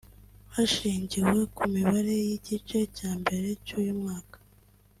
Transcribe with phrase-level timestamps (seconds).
[0.53, 4.37] hashingiwe ku mibare y’igice cya mbere cy’uyu mwaka